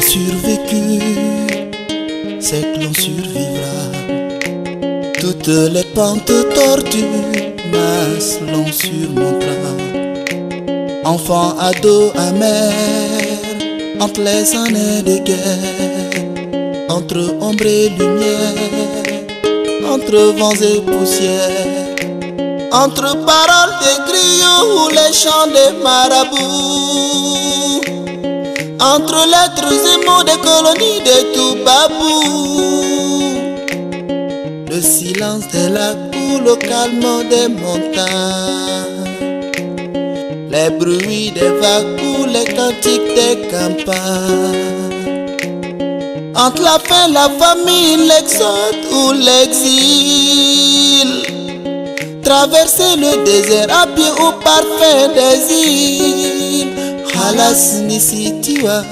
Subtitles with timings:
[0.00, 1.00] survécu,
[2.40, 3.76] c'est que l'on survivra.
[5.20, 9.72] Toutes les pentes tordues, masse l'on surmontera.
[11.04, 12.72] Enfant, ado, amer,
[14.00, 18.54] entre les années de guerre, entre ombre et lumière,
[19.92, 21.50] entre vents et poussière,
[22.72, 27.75] entre paroles des griots ou les chants des marabouts,
[28.80, 33.26] entre lettres et mots des colonies de tout babou.
[34.70, 39.14] Le silence des lacs ou le calme des montagnes,
[40.50, 44.76] les bruits des vagues ou les cantiques des campagnes.
[46.34, 51.10] Entre la faim, la famine, l'exode ou l'exil.
[52.22, 56.75] Traverser le désert à pied ou parfait des îles.
[57.26, 58.84] Halas nisitiwa.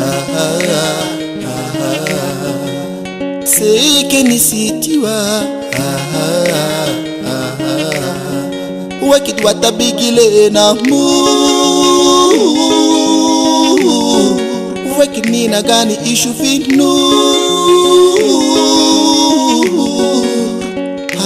[0.00, 0.58] Ah, ah,
[1.44, 3.46] ah, ah.
[3.46, 5.12] Seike nisitiwa.
[5.12, 6.88] Ah, ah,
[7.28, 9.06] ah, ah.
[9.10, 11.04] Wakit watabigile na mu.
[14.98, 16.90] Wakit nina gani ishufinu.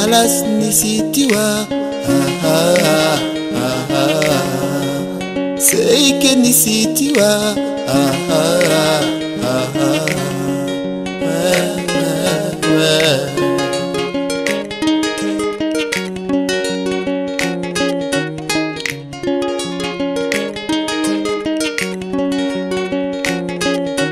[0.01, 1.67] Halas nisitiwa.
[2.09, 2.98] Ah, ah, ah,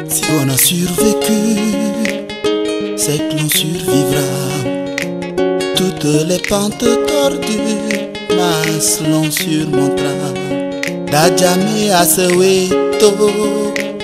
[0.08, 1.41] Si on a survécu,
[2.97, 4.27] c'est que l'on survivra.
[5.77, 10.45] Toutes les pentes tordues, masse l'on surmontera.
[11.11, 13.11] Dajame à Soweto,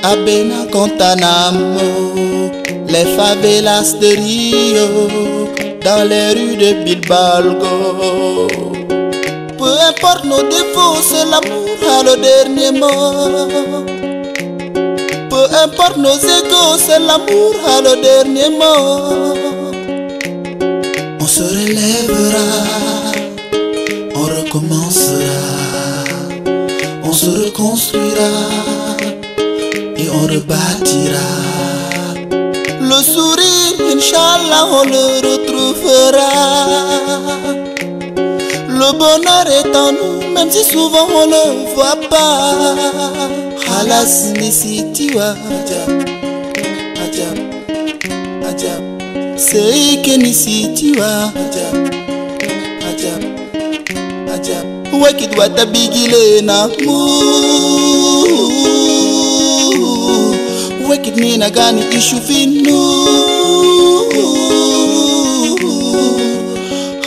[0.02, 2.50] à Bena Guantanamo,
[2.88, 4.88] les favelas de Rio,
[5.84, 8.48] dans les rues de Bilbalgo.
[9.58, 13.48] Peu importe nos défauts, c'est l'amour à le dernier mot.
[15.30, 19.34] Peu importe nos égaux, c'est l'amour à le dernier mot.
[21.20, 22.48] On se relèvera,
[24.14, 25.01] on recommencera,
[32.80, 36.30] Le sourire, Inch'Allah, on le retrouvera.
[38.68, 42.74] Le bonheur est en nous, même si souvent on le voit pas.
[43.80, 45.90] Halas nisitiwa ajab,
[47.04, 47.38] ajab,
[48.48, 48.82] ajab.
[49.38, 51.76] Seike nisitiwa ajab,
[52.90, 53.22] ajab,
[54.34, 54.66] ajab.
[55.02, 57.41] Wakit watabigile na mu.
[61.02, 62.78] Wakit nina gani ishufinu.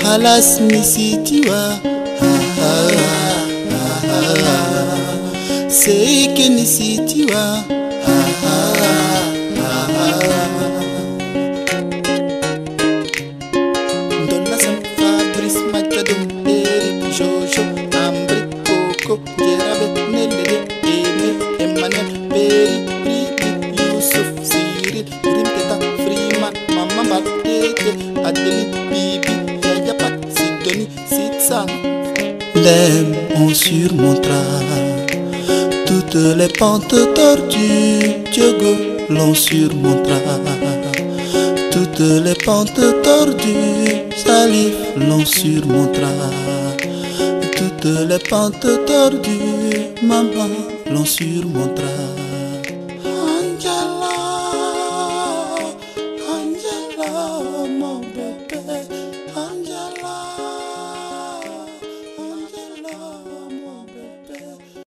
[0.03, 1.79] Halas nisitiwa
[2.21, 2.25] ah,
[2.61, 2.91] ah,
[3.71, 5.69] ah, ah.
[5.69, 7.63] Seike nisitiwa
[32.55, 34.41] L'aime on surmontera
[35.85, 38.75] toutes les pentes tordues Diogo
[39.09, 40.35] l'on surmontera
[41.75, 46.07] toutes les pentes tordues, Salif l'on surmontera.
[47.57, 50.49] Toutes les pentes tordues, maman
[50.89, 51.85] l'on surmontera.
[53.05, 54.15] Angela,
[56.31, 57.21] Angela,
[57.79, 58.04] bébé.